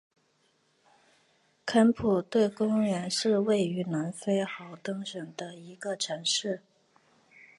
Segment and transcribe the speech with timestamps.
[1.63, 6.63] 肯普顿公园是位于南非豪登省的一个城市。